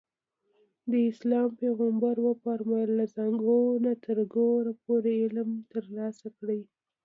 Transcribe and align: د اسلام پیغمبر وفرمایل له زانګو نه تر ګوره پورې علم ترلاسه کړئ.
د 0.91 0.93
اسلام 1.11 1.49
پیغمبر 1.61 2.15
وفرمایل 2.27 2.89
له 2.99 3.05
زانګو 3.15 3.61
نه 3.85 3.93
تر 4.05 4.17
ګوره 4.33 4.71
پورې 4.83 5.11
علم 5.23 5.49
ترلاسه 5.71 6.27
کړئ. 6.37 6.61